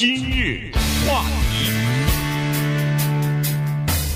[0.00, 0.72] 今日
[1.06, 1.70] 话题，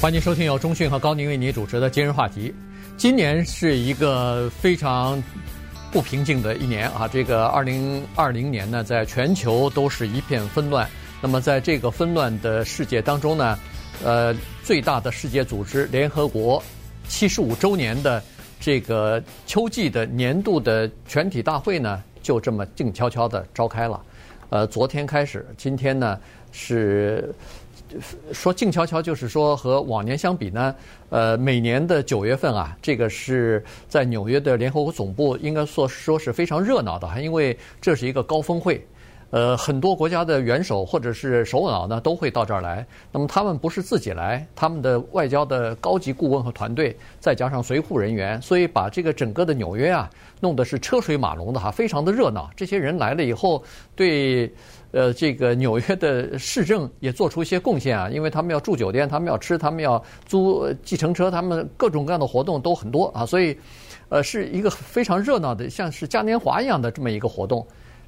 [0.00, 2.54] 欢迎收听由中讯和高宁为你主持的今日话题。
[2.96, 5.22] 今年是一个非常
[5.92, 7.06] 不平静的一年啊！
[7.06, 10.88] 这个二零二零年呢，在全球都是一片纷乱。
[11.20, 13.58] 那么在这个纷乱的世界当中呢，
[14.02, 16.64] 呃，最大的世界组织联合国
[17.06, 18.24] 七十五周年的
[18.58, 24.00] 这个秋季的年度的全体大会呢，就这么静悄悄地召开了。
[24.50, 26.18] 呃，昨天开始，今天呢
[26.52, 27.34] 是
[28.32, 30.74] 说静悄悄，就是说和往年相比呢，
[31.10, 38.84] 呃，每年的九月份啊，这个是在纽约的联合国总部，应该说说是非常热闹的，因为这是一个高峰会。
[39.34, 42.86] 呃，很多国家的元首或者是首脑呢都会到这儿来。
[43.10, 50.08] 那么他们不是自己来，他们的外交的高级顾问和团队，再加上随护人员，所以把这个整个的纽约啊
[50.38, 52.48] 弄得是车水马龙的哈，非常的热闹。
[52.54, 53.60] 这些人来了以后，
[53.96, 54.48] 对
[54.92, 63.58] 呃这个纽约的市政也做出一些贡献啊，因为他们要住酒店，他们要吃，他们要租计程车，他们各种各样的活动都很多啊，所以
[64.10, 67.66] 呃是一个非常热闹的，像是嘉年华一样的这么一个活动。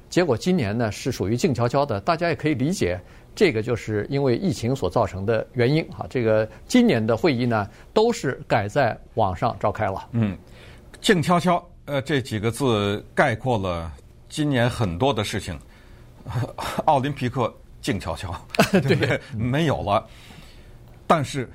[0.09, 2.99] 结果今年呢是属于静悄悄的，大家也可以理解，
[3.35, 6.05] 这个就是因为疫情所造成的原因哈。
[6.09, 10.07] 这个今年的会议呢都是改在网上召开了。
[10.11, 10.37] 嗯，
[11.01, 13.91] 静悄悄，呃，这几个字概括了
[14.29, 15.57] 今年很多的事情。
[16.85, 18.33] 奥林匹克静悄悄，
[18.71, 19.19] 对不对？
[19.33, 20.05] 没有了。
[21.05, 21.49] 但是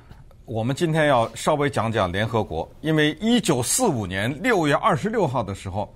[0.45, 5.93] 我们今天要稍微讲讲联合国，因为一九四五年六月二十六号的时候，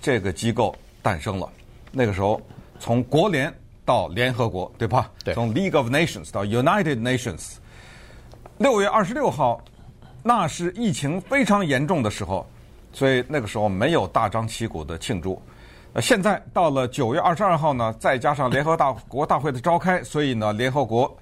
[0.00, 1.48] 这个机构诞生了。
[1.90, 2.40] 那个时候，
[2.78, 3.52] 从国联
[3.84, 5.10] 到联合国，对吧？
[5.24, 5.34] 对。
[5.34, 7.56] 从 League of Nations 到 United Nations。
[8.58, 9.62] 六月二十六号，
[10.22, 12.46] 那是疫情非常严重的时候，
[12.92, 15.40] 所以那个时候没有大张旗鼓的庆祝。
[15.92, 21.16] 呃，现在到了九月二十二号呢，再加上联合大国大会的召开，所以呢，联合国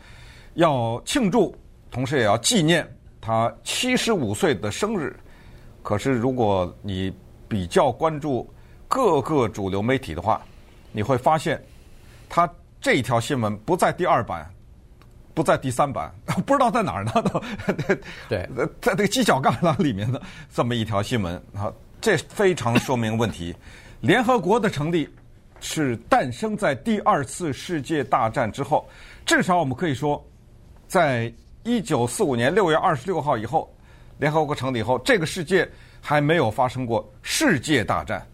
[0.55, 1.55] 要庆祝，
[1.91, 2.85] 同时也要纪念
[3.21, 5.15] 他七十五岁的生日。
[5.83, 7.13] 可是，如果你
[7.47, 8.53] 比较关注
[8.89, 10.41] 各个主流媒体的话，
[10.97, 11.63] 你会发现，
[12.27, 14.51] 他这一条新闻不在第二版，
[15.35, 16.11] 不在第三版，
[16.47, 17.13] 不知道在哪儿呢？
[17.21, 17.43] 都
[18.31, 18.49] 对，
[18.81, 20.23] 在这个犄角旮旯里面的
[20.55, 21.71] 这么一条新闻啊，
[22.01, 23.55] 这非常说明问题。
[24.01, 25.07] 联合国的成立
[25.61, 28.89] 是诞生在第二次世界大战之后，
[29.27, 30.27] 至少我们可以说，
[30.89, 31.31] 在
[31.63, 33.71] 一九四五年六月二十六号以后，
[34.17, 35.69] 联合国成立以后，这个世界
[36.01, 38.27] 还没有发生过世界大战。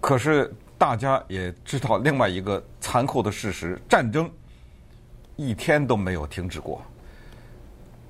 [0.00, 0.48] 可是。
[0.82, 4.28] 大家也知道另外一个残酷的事实：战争
[5.36, 6.82] 一天都没有停止过。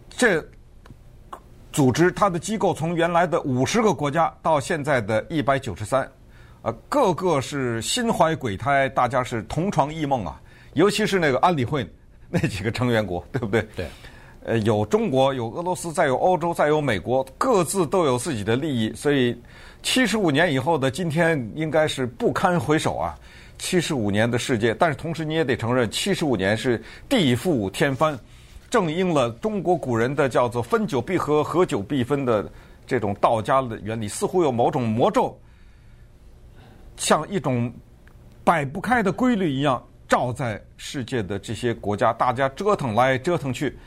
[0.09, 0.43] 这
[1.71, 6.11] 组织它的机构从原来的五十个国家到现在的一百九十三，
[6.62, 10.41] 呃，个个是心怀鬼胎，大家是同床异梦啊。
[10.72, 11.87] 尤其是那个安理会
[12.31, 13.69] 那几个成员国，对不对？
[13.77, 13.87] 对。
[14.45, 19.41] 呃，有中国，有俄罗斯，再有欧洲，再有美国，各自都有自己的利益，所以
[19.85, 23.15] 七十五年以后的今天应该是不堪回首啊！
[23.57, 28.19] 七十五年的世界，但是同时你也得承认，七十五年是地覆天翻，
[28.69, 32.51] 正应了中国古人的叫做“分久必合，合久必分”的
[32.85, 35.39] 这种道家的原理，似乎有某种魔咒，
[36.97, 37.73] 像一种
[38.43, 43.79] 摆不开的规律一样，照在世界的这些国家，大家折腾来折腾去。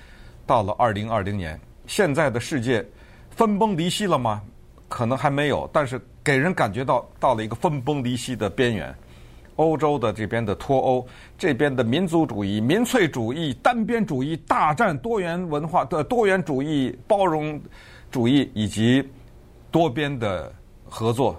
[0.46, 2.86] 到了二零二零年，现在的世界
[3.32, 4.42] 分崩离析了吗？
[4.88, 8.96] 可能还没有，但是给人感觉到到了一个分崩离析的边缘。
[9.56, 11.08] 欧洲的这边的脱欧，
[11.38, 17.60] 这边的民族主义、民粹主义、单边主义大战，多元文化的多元主义、包容
[18.12, 19.04] 主义以及
[19.72, 21.36] 多边的合作。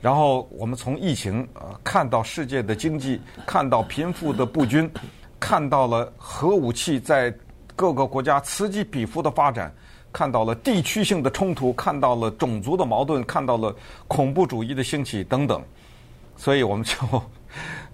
[0.00, 4.90] 然后我们从疫情呃看到世界的经济，看到贫富的不均，
[5.40, 7.32] 看到了核武器在。
[7.74, 9.72] 各个国家此起彼伏的发展，
[10.12, 13.74] 看到了地区性的冲突，看到了种族的矛盾，看到了
[14.06, 15.62] 恐怖主义的兴起等等，
[16.36, 16.94] 所以我们就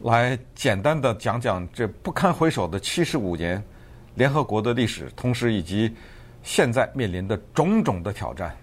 [0.03, 3.62] 来简单的讲讲这不堪回首的七十五年
[4.17, 5.94] 联合国的历史，同时以及
[6.43, 8.55] 现在面临的种种的挑战。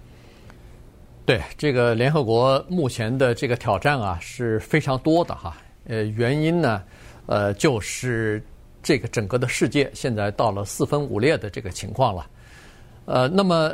[1.25, 5.55] 对，这个联合国目前的这个挑战啊是非常多的哈，
[5.87, 6.83] 呃，原因呢，
[7.25, 8.43] 呃，就是。
[8.85, 12.29] 这个整个的世界现在到了四分五裂的这个情况了，
[13.05, 13.73] 呃，那么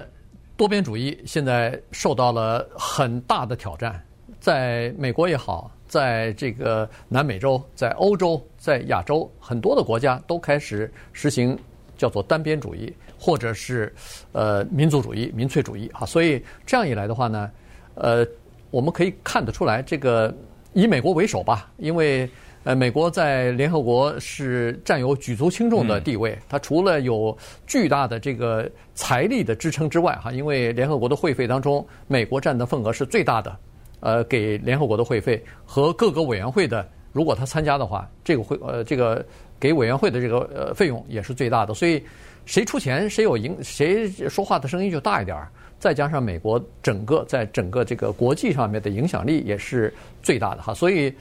[0.55, 4.01] 多边主义现在受到了很大的挑战，
[4.39, 11.59] 在美国也好，在这个南美洲、在欧洲、在亚洲，很多的国家都开始实行
[11.97, 13.93] 叫做单边主义，或者是
[14.31, 16.05] 呃民族主义、民粹主义啊。
[16.05, 17.51] 所以这样一来的话呢，
[17.95, 18.25] 呃，
[18.69, 20.33] 我们可以看得出来，这个
[20.71, 22.29] 以美国为首吧，因为。
[22.63, 26.37] 呃，美国在联合国是占有举足轻重的地位。
[26.47, 27.35] 它除了有
[27.65, 33.57] 巨大的这个财力的支撑之外，哈，因为联合国的会费当中，美国占的份额是最大的。
[33.99, 39.23] 呃，给联合国的会费和各个委员会的，如果他参加的话，这个会呃，这个
[39.59, 41.73] 给委员会的这个呃费用也是最大的。
[41.73, 42.03] 所以，
[42.45, 45.47] 谁出钱，谁有赢，谁说话的声音就大一点儿。
[45.77, 49.91] 再加上美国整个在整个这个国际上面的影响力也是
[50.21, 51.11] 最大的哈，所以，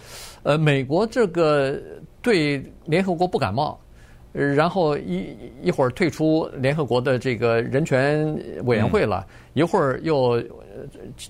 [0.42, 1.78] 呃，美国这个
[2.22, 3.78] 对联合国不感冒，
[4.32, 8.34] 然后一一会儿退出联合国的这个人权
[8.64, 10.42] 委员会了，一会儿又。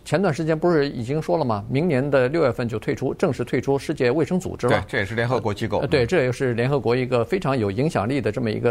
[0.05, 1.65] 前段时间不是已经说了吗？
[1.69, 4.81] 明年的六月份就退出，正式退出世界卫生组织了。
[4.81, 5.85] 对，这也是联合国机构。
[5.87, 8.71] 对，这也是联合国一个非常有影响力的这么一个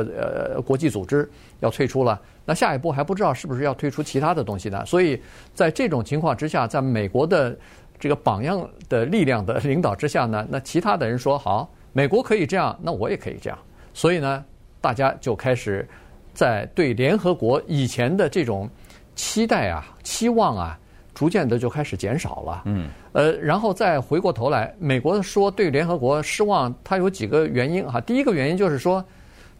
[0.56, 2.22] 呃国际组织要退出了。
[2.46, 4.86] 那下一步还不知道是不是要退出其他的东西呢？
[4.86, 5.20] 所以
[5.54, 7.58] 在这种情况之下，在美国的
[8.00, 13.60] 这个榜样的力量的领导之下呢，那其他的人说好，美国可以这样，那我也可以这样。
[13.94, 14.44] 所以呢，
[14.80, 15.88] 大家就开始
[16.34, 18.70] 在对联合国以前的这种。
[19.16, 20.80] 期待啊，期望啊，
[21.14, 22.62] 逐渐的就开始减少了。
[22.64, 28.00] 嗯，呃，然后再回过头来，美国说对联合国失望，它有几个原因哈。
[28.00, 29.04] 第一个原因就是说，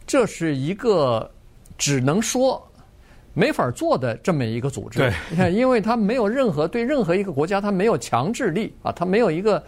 [0.06, 1.30] 这是一个
[1.76, 2.66] 只能说
[3.34, 4.98] 没法做的这么一个组织。
[4.98, 9.62] 对，你看，因为它没有任何对任何一个国家，它没有强制力啊，它没有一个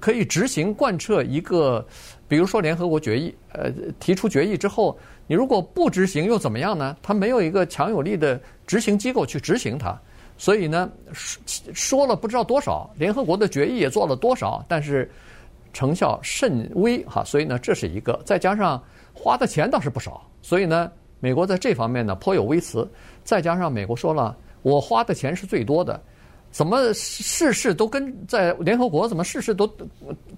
[0.00, 1.86] 可以执行贯彻一个，
[2.28, 4.98] 比如说联合国决议，呃，提出决议之后。
[5.28, 6.96] 你如果不执行又怎么样呢？
[7.02, 10.00] 它没有一个强有力的执行机构去执行它，
[10.38, 11.42] 所以呢，说
[11.74, 15.10] 说了不知道多少，联合国的决议也做了多少，但是
[15.72, 17.24] 成效甚微哈。
[17.24, 18.80] 所以呢，这是一个，再加上
[19.12, 22.88] 花的钱倒是不少，所以呢，美国在这方面呢颇有微词。
[23.24, 26.00] 再加上美国说了，我花的钱是最多的，
[26.50, 29.68] 怎么事事都跟在联合国怎么事事都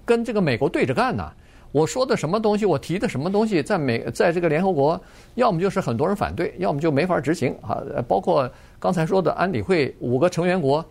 [0.03, 1.31] 跟这个美国对着干呢？
[1.71, 4.99] 我说的什么东西，我提的什么东西，在美在这个联合国，
[5.35, 7.77] 要么就是很多人反对，要么就没法执行啊。
[8.07, 8.49] 包括
[8.79, 10.83] 刚才说的安理会五个成员国，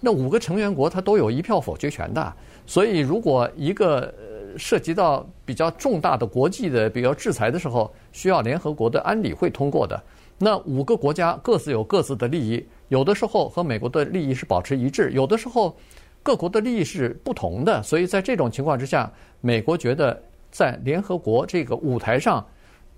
[0.00, 2.34] 那五个成员国它都有一票否决权的。
[2.66, 4.12] 所以，如果一个
[4.58, 10.02] 涉及到比较重大的国际的比较制裁的时候，需要联合国的安理会通过的，
[10.36, 15.74] 那五个国家各自有各自的利益，有的时候和美国的利益是保持一致，有的时候。
[16.20, 19.10] 各国的利益是不同的，所以在这种情况之下，
[19.40, 20.20] 美国觉得
[20.50, 22.44] 在联合国这个舞台上，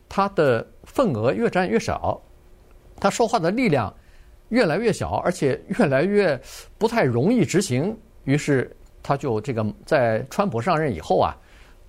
[0.08, 2.20] 它的份额越占越少，
[2.98, 3.94] 它说话的力量
[4.48, 6.40] 越来越小，而且越来越
[6.76, 7.96] 不太容易执行。
[8.24, 11.36] 于是，他就这个在川普上任以后啊。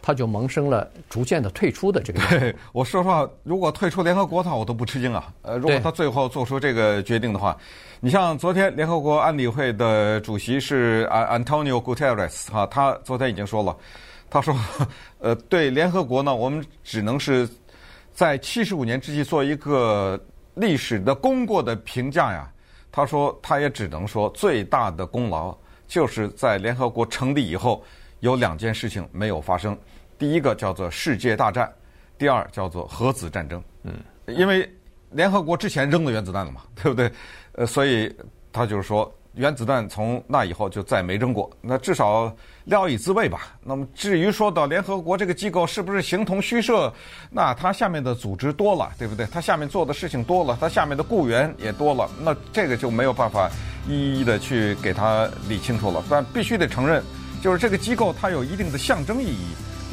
[0.02, 2.20] 他就萌生了逐渐的退出的这个。
[2.74, 5.32] 我说实话，如果退出联合国的话，我都不吃惊啊。
[5.44, 7.56] 呃，如果他最后做出这个决定的话，
[8.00, 13.78] 你像昨天联合国安理会的主席是安 Antonio Guterres 哈，他昨天已经说了，
[14.30, 14.56] 他说，
[15.20, 17.48] 呃，对联合国呢，我们只能是
[18.12, 20.20] 在七十五年之际做一个
[20.56, 22.52] 历史的功过的评价呀。
[22.92, 25.56] 他说，他也只能说最大的功劳
[25.88, 27.84] 就是在联合国成立以后。
[28.22, 29.78] 有两件事情没有发生，
[30.18, 31.72] 第一个叫做世界大战，
[32.18, 33.62] 第二叫做核子战争。
[33.84, 33.94] 嗯，
[34.28, 34.68] 因为
[35.10, 37.12] 联合国之前扔了原子弹了嘛，对不对？
[37.54, 38.16] 呃，所以
[38.54, 42.34] 他就是说，原子弹从那以后就再没扔过，那至少
[42.66, 43.58] 聊以自慰吧。
[43.64, 46.94] 那么至于说到联合国这个机构是不是形同虚设，
[47.32, 49.26] 那它下面的组织多了，对不对？
[49.26, 53.50] 它下面做的事情多了，它下面的雇员也多了，那这个就没有办法
[53.88, 56.04] 一一的去给它理清楚了。
[56.08, 57.04] 但必须得承认。
[57.42, 59.48] 就是这个机构，它有一定的象征意义。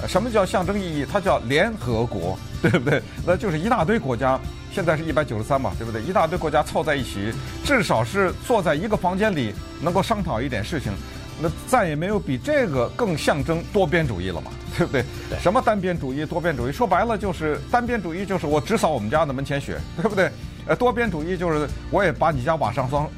[0.07, 1.05] 什么叫象征意义？
[1.11, 3.03] 它叫联合国，对不对？
[3.27, 4.39] 那就是一大堆国家，
[4.73, 6.01] 现在是一百九十三嘛，对不对？
[6.03, 7.33] 一大堆国家凑在一起，
[7.65, 9.53] 至少是坐在一个房间里，
[9.83, 10.93] 能够商讨一点事情。
[11.41, 15.05] 那再也没有比这个更象征多边主义了嘛，对不对？
[15.29, 15.39] 对。
[15.41, 16.73] 什么单边主义、多边主义？
[16.73, 20.31] 说白了就是单边主义，就是我只扫我们家的门前雪，对不对？
[20.67, 23.09] 呃，多边主义就是我也把你家瓦上霜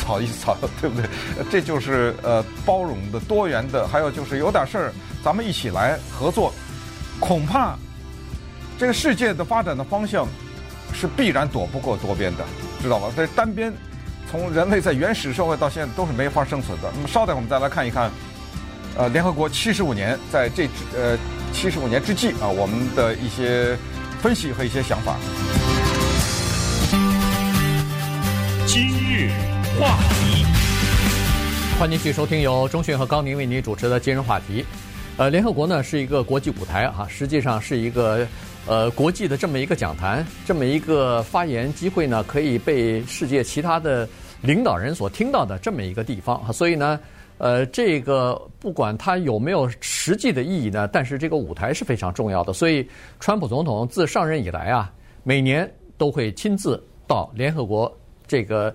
[0.00, 1.08] 扫一扫，对不对？
[1.50, 4.92] 这就是呃包容的、多元的，还有就是有点事儿，
[5.22, 6.52] 咱们一起来合作。
[7.20, 7.76] 恐怕
[8.78, 10.26] 这个世界的发展的方向
[10.94, 12.44] 是必然躲不过多边的，
[12.80, 13.12] 知道吧？
[13.14, 13.72] 这单边
[14.30, 16.90] 从人类在原始社会到现在都是没法生存的。
[16.94, 18.10] 那么稍等，我们再来看一看，
[18.96, 20.66] 呃，联合国七十五年在这
[20.96, 21.16] 呃
[21.52, 23.76] 七十五年之际啊，我们的一些
[24.22, 25.16] 分析和一些想法。
[29.80, 30.44] 话题，
[31.78, 34.62] 欢迎继续收听由钟迅和高宁为您主持的今日话题。
[35.16, 38.26] 呃，联合国呢是一个国际舞台哈，实际上是一个
[38.66, 44.06] 呃国际的这么一个讲坛，这么一个发言机会呢，可以被世界其他的
[44.42, 46.52] 领导人所听到的这么一个地方哈。
[46.52, 47.00] 所以呢，
[47.38, 52.52] 呃，这个不管它有没有实际的意义呢，但是这个舞台是非常重要的。
[52.52, 52.86] 所以，
[53.18, 57.90] 川普总统自上任以来啊，每年都会亲自到联合国
[58.30, 58.72] 这个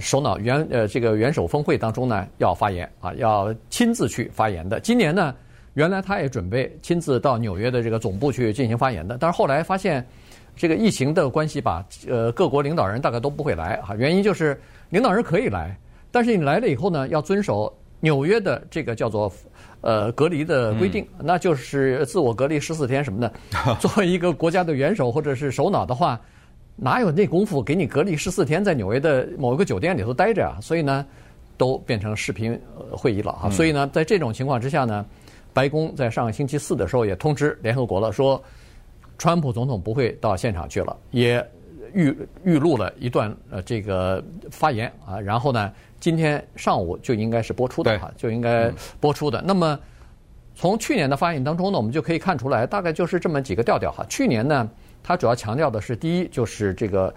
[0.00, 4.80] 首脑元呃这个元首峰会当中呢要发言啊，要亲自去发言的。
[4.80, 5.32] 今年呢，
[5.74, 10.04] 原来他也准备亲自到纽约的这个总部去进行发言的，但是后来发现
[10.56, 13.94] 这个疫情的关系吧，呃，各国领导人大概都不会来啊。
[13.94, 14.60] 原因就是
[14.90, 15.78] 领导人可以来，
[16.10, 19.32] 但是你来了以后呢，要遵守纽约的这个叫做
[19.82, 23.32] 呃隔离的规定，那就是自我隔离十四天什么的。
[23.78, 26.20] 作为一个国家的元首或者是首脑的话，
[26.76, 30.60] 哪有那功夫给你隔离十四天在纽约的某一个酒店里头待着啊？
[30.60, 31.04] 所以呢，
[31.56, 32.56] 都变成视频
[32.90, 33.50] 会议了哈。
[33.50, 35.04] 所以呢，在这种情况之下呢。
[35.56, 38.38] 白宫在上个星期四的时候也通知联合国了，说
[39.16, 41.42] 川普总统不会到现场去了，也
[41.94, 42.14] 预
[42.44, 49.42] 预录了一段呃这个发言啊，然后呢，今天上午就应该是播出的哈，就应该播出的。
[49.46, 49.80] 那么
[50.54, 54.04] 从去年的发言当中呢，我们就可以看出来，大概就是这么几个调调哈。
[54.10, 54.68] 去年呢，
[55.06, 57.14] 他主要强调的是第一就是这个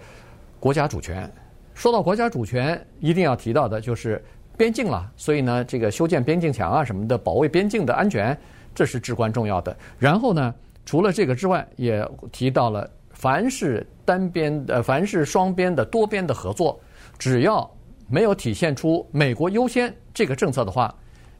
[0.60, 1.28] 国家主权，
[1.74, 4.22] 说到国家主权，一定要提到的就是。
[4.56, 8.38] 边境了，所以呢，这个修建边境墙啊什么的，保卫边境的安全，
[8.74, 9.74] 这是至关重要的。
[9.98, 10.54] 然后呢，
[10.84, 16.78] 除了这个之外，也提到了凡是单边的、凡是双边的、多边的合作，
[17.18, 17.66] 只要
[18.06, 20.94] 没有体现出美国优先这个政策的话，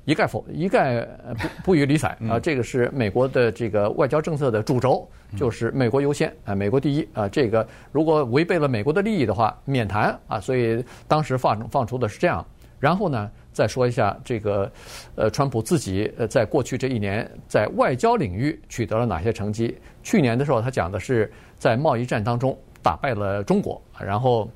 [0.05, 1.01] 一概否一概
[1.39, 2.39] 不 不予理睬啊。
[2.39, 7.29] 这个是美国的这个外交政策的主轴，就是美国优先啊，美国第一啊。
[7.29, 10.41] 这个如果违背了美国的利益的话，免谈啊。
[10.41, 12.45] 所以当时放放出的是这样。
[12.79, 14.73] 然后呢，再说一下这个，
[15.15, 19.77] 呃，川普自己呃，在过去这一年在外交领域取得了哪些成绩？
[20.03, 24.51] 去年的时候，他讲的是在贸易战当中打败了中国，然后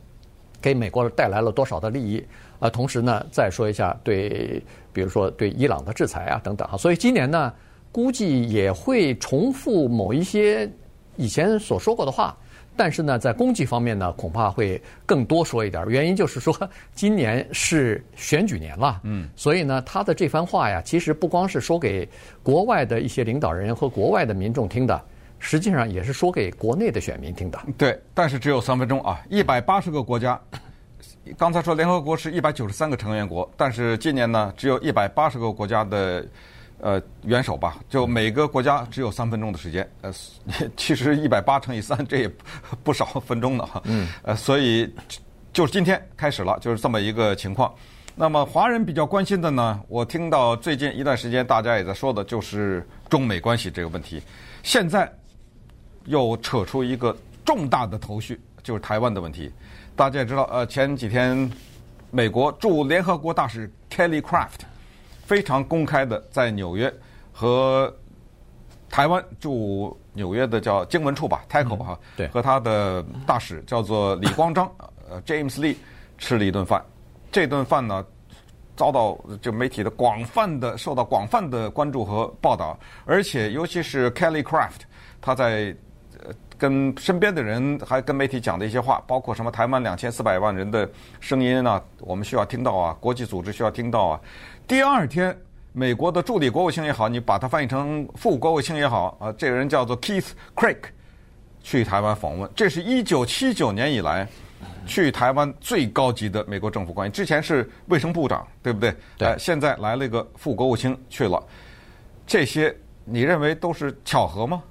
[0.59, 2.25] 给美国带来了多少的利益？
[2.61, 4.63] 啊，同时呢，再说一下对，
[4.95, 6.79] 比如说对伊朗的制裁啊等等哈。
[6.79, 7.53] 所以今年呢，
[7.93, 10.71] 估计也会重复某一些
[11.17, 12.35] 以前所说过的话。
[12.77, 15.87] 但是呢，在攻击方面呢，恐怕会更多说一点。
[15.87, 16.53] 原因就是说，
[16.93, 22.09] 今年是选举年了，嗯，所以呢，他的这番话呀，其实不光是说给
[22.43, 25.01] 国外的一些领导人和国外的民众听的，
[25.39, 27.61] 实际上也是说给国内的选民听的。
[27.79, 30.37] 对，但是只有三分钟啊，一百八十个国家，
[31.37, 36.25] 刚才说联合国是一百九十三个成员国，但是今年呢，只有一百八十个国家的。
[36.81, 39.89] 呃，元首吧，就每个国家只有三分钟的时间。
[40.03, 40.13] 呃，
[40.77, 42.31] 其实一百八乘以三，这也
[42.83, 43.67] 不少分钟呢。
[43.85, 44.09] 嗯。
[44.23, 44.93] 呃，所以
[45.51, 47.73] 就是今天开始了，就是这么一个情况。
[48.15, 54.21] 那么华人比较关心的呢，我听到最近一段时间大家也在说的，就是中美关系这个问题。
[54.63, 55.11] 现在
[56.05, 59.51] 又扯出一个重大的头绪，就是台湾的问题。
[59.97, 61.51] 大家也知道，呃，前几天
[62.11, 64.61] 美国驻联合国大使 Kelly Craft。
[65.27, 66.93] 非常公开的，在纽约
[67.33, 67.91] 和
[68.91, 74.71] 台湾驻纽约的叫经文处吧，TACO 哈，对，和他的大使叫做李光章，
[75.09, 75.77] 呃，James Lee
[76.19, 76.85] 吃了一顿饭。
[77.33, 78.05] 这顿饭呢，
[78.77, 84.83] 遭到就媒体的广泛的受到广泛的关注和报道，而且尤其是 Kelly Craft，
[85.23, 85.94] 他在呃
[86.59, 90.89] 跟身边的人还跟媒体讲的一些话，包括什么台湾两千四百万人的
[91.21, 94.21] 声音啊，我们需要听到啊，国际组织需要听到啊。
[94.67, 95.37] 第二天，
[95.73, 100.79] 美国的助理国务卿也好，你把它翻译成副国务卿也好，啊，这个人叫做 Keith Craig，
[101.63, 104.27] 去台湾访问，这是一九七九年以来
[104.87, 107.13] 去台湾最高级的美国政府官员。
[107.13, 108.95] 之前是卫生部长，对不对？
[109.19, 109.29] 对。
[109.29, 111.43] 呃，现在来了一个副国务卿去了，
[112.27, 114.63] 这些你认为都是巧合吗？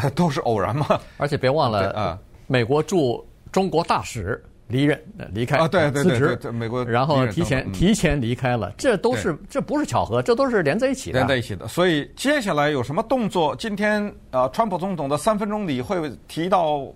[0.14, 1.00] 都是偶然嘛？
[1.18, 4.42] 而且别忘了啊，美国驻中国大使。
[4.68, 4.98] 离任、
[5.34, 11.68] 离开啊，对对对对，美国，然后提前提前离开了，这都是这不是巧合，这都是连在一起的，连在一起的。
[11.68, 13.54] 所以接下来有什么动作？
[13.56, 16.86] 今天啊，川普总统的三分钟里会提到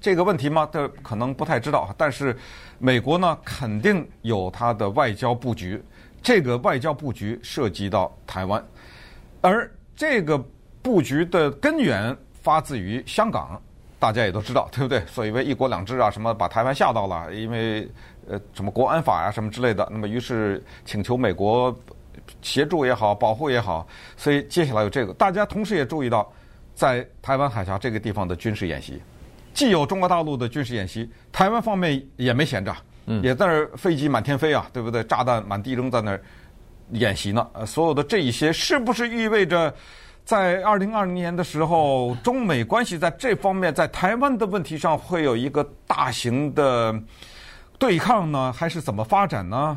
[0.00, 0.68] 这个问题吗？
[0.72, 1.94] 这可能不太知道。
[1.96, 2.36] 但是
[2.80, 5.80] 美国呢，肯定有它的外交布局，
[6.20, 8.60] 这个外交布局涉及到台湾，
[9.40, 10.36] 而这个
[10.82, 13.60] 布局的根源发自于香港。
[13.98, 15.04] 大家也都知道， 对不对？
[15.04, 17.86] 所以为“一国两制”啊，什么把台湾吓到了，因为
[18.26, 21.78] 呃什么国安法啊什么之类的，那么于是请求美国
[22.40, 25.12] 协助也好，保护也好，所以接下来有这个。
[25.12, 26.26] 大家同时也注意到，
[26.74, 29.02] 在台湾海峡这个地方的军事演习，
[29.52, 32.74] 既有中国大陆的军事演习，台湾方面也没闲着，
[33.22, 35.04] 也在那儿飞机满天飞啊，对不对？
[35.04, 36.22] 炸弹满地扔，在那儿
[36.92, 37.46] 演习呢。
[37.52, 39.74] 呃，所有的这一些，是不是意味着？
[40.24, 46.94] 在二零二零年的时候，中美关系在这方面，在台湾的问题上会有一个大型的
[47.78, 49.76] 对抗呢，还是怎么发展呢？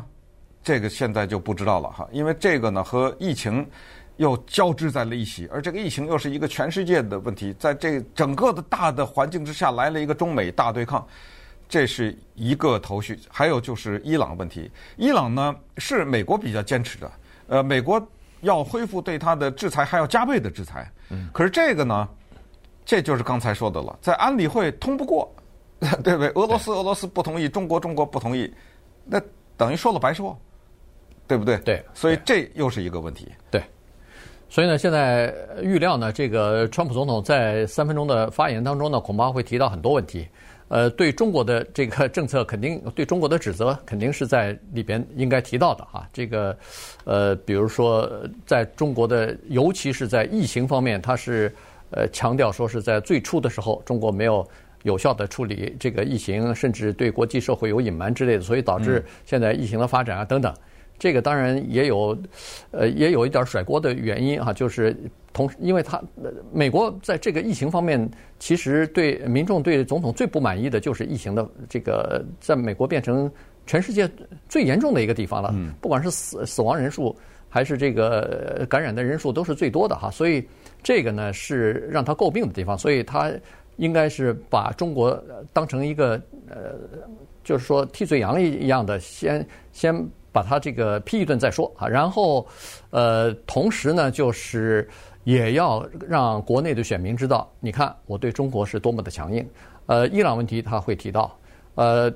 [0.62, 3.68] 这个现在就不知道了哈，因为这个呢和疫情
[4.16, 11.06] 又交织在了一起，而这个疫情又是一个全世界的问题，在这整个的大的环境之下来了一个中美大对抗，
[11.68, 13.18] 这是一个头绪。
[13.28, 17.12] 还有就是伊朗问题，伊朗呢是美国比较坚持的，
[17.48, 18.00] 呃，美国
[18.44, 20.90] 要恢复对他的制裁，还要加倍的制裁。
[21.10, 21.28] 嗯。
[21.32, 22.08] 可是这个呢，
[22.84, 25.30] 这就是刚才说的了，在安理会通不过，
[26.02, 26.28] 对不对？
[26.30, 28.50] 俄罗斯俄罗斯不同意，中国中国不同意，
[29.04, 29.20] 那
[29.56, 30.38] 等于说了白说。
[31.26, 31.56] 对不对？
[31.60, 33.32] 对，所以这又是一个问题。
[33.50, 33.64] 对，
[34.50, 40.28] 所以呢，现在预料呢，这个川普总统在三分钟的发言当中呢，恐怕会提到很多问题。
[40.74, 46.04] 呃，对中国的这个政策，肯定对中国的指责，肯定是在里边应该提到的啊。
[46.12, 46.58] 这个，
[47.04, 48.10] 呃，比如说，
[48.44, 51.54] 在中国的，尤其是在疫情方面，它是
[51.92, 54.44] 呃强调说是在最初的时候，中国没有
[54.82, 60.52] 有效的处理这个疫情，甚至对国际社会有隐瞒之类的，所以导致现在疫情的发展啊等等。
[60.98, 62.16] 这个当然也有，
[62.70, 64.96] 呃，也有一点甩锅的原因啊，就是
[65.32, 66.00] 同，因为他
[66.52, 68.08] 美国在这个疫情方面，
[68.38, 73.30] 其实对民众对总统最不满意的就是疫情的这个，在美国变成
[73.66, 74.08] 全世界
[74.48, 77.14] 最严重的一个地方了，不管是死死亡人数
[77.48, 80.46] 还是这个感染的人数都是最多的哈，所以
[80.82, 83.30] 这个呢是让他诟病的地方，所以他
[83.76, 85.22] 应该是把中国
[85.52, 86.10] 当成一个
[86.48, 86.78] 呃，
[87.42, 90.08] 就是说替罪羊一样的，先先。
[90.34, 92.44] 把他这个批一顿再说啊，然后，
[92.90, 94.88] 呃，同时呢，就是
[95.22, 99.48] 也要让国内的选民知道，你看我对中国是多么的强硬。
[99.86, 101.38] 呃，伊朗问题他会提到，
[101.76, 102.12] 呃，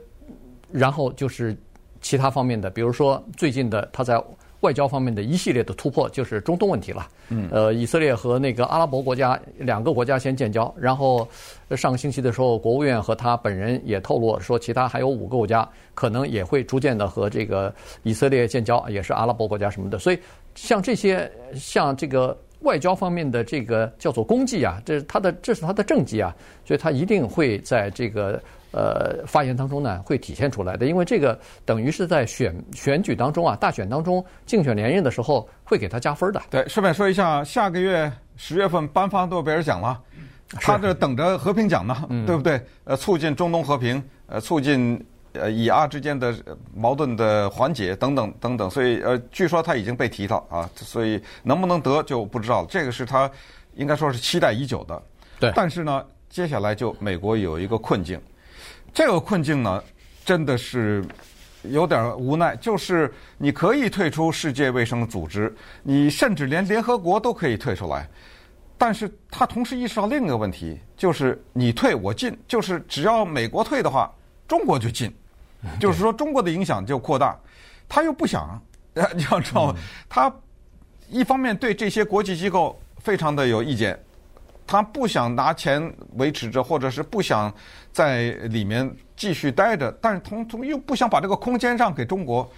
[0.73, 1.57] 然后就是
[2.01, 4.21] 其他方面的，比如说最近的他在。
[4.61, 7.09] 外交方面的一系列的突破就是中东问题了。
[7.29, 11.29] 嗯，呃，以色列和那个阿拉伯国家两个国家先建交，然后
[11.77, 17.73] 上个星期的时候，国务院和他本人也透露说，其他还有五个国家可能也会逐渐的和这个
[18.03, 19.99] 以色列建交，也是阿拉伯国家什么的。
[19.99, 20.19] 所以，
[20.55, 26.35] 像这些像这个外交方面的这个叫做功绩啊，这是他的这是他的政绩啊，
[26.65, 28.43] 所以他一定会在这个。
[28.71, 36.43] 呃，发言当中呢会体现出来的，因为这个等于是在选选举当中啊，大选当中竞选连任的时候会给他加分的。
[36.51, 39.99] 对，顺便说一下，下个月十月份颁发诺贝尔奖了，
[40.61, 42.61] 他这等着和平奖呢，嗯、对不对？
[42.85, 45.03] 呃，促进中东和平，呃，促进
[45.33, 46.35] 呃以阿之间的
[46.75, 52.69] 矛盾的缓解等等等等，所以呃，据说他已经被提到啊，所以能不能得就不知道了。
[52.69, 53.31] 这个是他
[53.77, 55.03] 应该说是期待已久的。
[55.41, 58.21] 对，但是呢，接下来就美国有一个困境。
[58.93, 59.83] 这个困境呢，
[60.25, 61.05] 真的是
[61.63, 62.57] 有点无奈。
[62.57, 68.09] 就是你可以退出世界卫生组织，你甚至连联合国都可以退出来，
[68.77, 74.13] 但是他同时意识到另一个问题，就是你退我进，就是只要美国退的话，
[74.47, 75.15] 中国就进，
[75.79, 77.39] 就是说中国的影响就扩大。
[77.89, 78.61] 他又不想，
[79.15, 79.75] 你要知道，
[80.09, 80.33] 他
[81.09, 83.99] 一方面对这些国际机构非常的有意见。
[84.69, 85.83] 他不想拿钱
[86.17, 87.53] 维持着，或者是不想
[87.91, 92.49] 在里面继续待着，但是同同又不想把这个空间让给中国，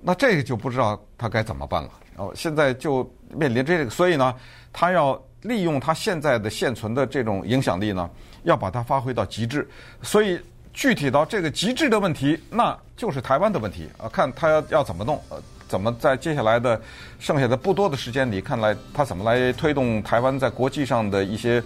[0.00, 1.90] 那这个就不知道他该怎么办了。
[2.16, 4.34] 然后现在就面临这个，所以呢，
[4.72, 8.10] 他要利用他现在的现存的这种影响力呢，
[8.42, 9.66] 要把它发挥到极致。
[10.02, 10.38] 所以
[10.74, 15.22] 具体到这个极致的问题，那就是台湾的问题啊，看他要要怎么弄。
[15.70, 16.78] 怎么在接下来的
[17.20, 21.62] 剩下的不多的时间里，看来他怎么来推动台湾在国际上的一些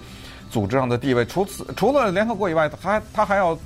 [0.51, 1.25] 组织上的地位？
[1.25, 3.59] 除此除了联合国以外，他他还要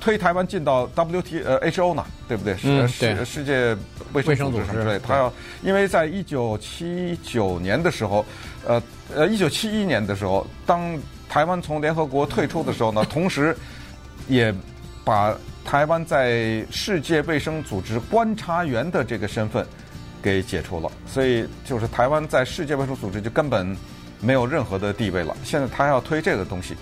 [0.00, 2.56] 推台湾进到 WT 呃 HO 呢，对不对？
[2.64, 3.76] 嗯，世世界
[4.14, 5.30] 卫生组织之类，他要
[5.62, 8.24] 因为在一九七九年的时候，
[8.66, 8.82] 呃
[9.14, 13.54] 呃一九七一年的时候，当台湾从联合国退出的时候呢，同时
[14.26, 14.52] 也
[15.04, 19.66] 把台湾在世界卫生组织观察员的这个身份。
[20.22, 23.76] 给解除了，所以就是台湾在世界卫生组织就根本
[24.20, 25.36] 没有任何的地位了。
[25.42, 26.76] 现在他要推这个东西，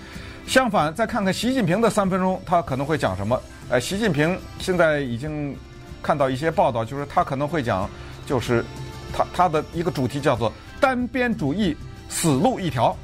[0.47, 3.41] 相反，再看看习近平的三分钟，他可能会讲什么？
[3.69, 5.55] 哎，习近平现在已经
[6.03, 7.89] 看到一些报道，就是他可能会讲，
[8.25, 8.63] 就是
[9.11, 11.75] 他他的一个主题叫做单边主义
[12.09, 12.95] 死路一条。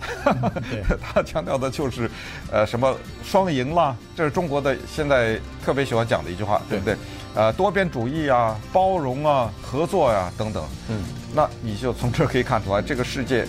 [1.02, 2.10] 他强调的就是
[2.52, 6.96] 呃什么双赢啦，这是中国的现在特别喜欢讲的一句话，对不对？
[7.36, 10.64] 呃，多边主义啊，包容啊，合作呀、啊，等等。
[10.90, 13.48] 嗯，那你就从这可以看出来，这个世界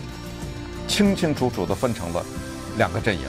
[0.86, 2.22] 清清楚楚地分成了
[2.76, 3.22] 两个阵营。